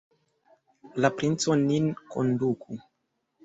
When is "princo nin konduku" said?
1.19-2.83